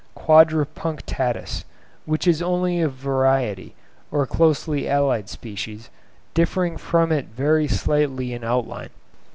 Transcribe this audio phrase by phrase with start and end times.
[0.17, 1.63] quadripunctatus,
[2.07, 3.75] which is only a variety
[4.09, 5.91] or closely allied species,
[6.33, 8.89] differing from it very slightly in outline.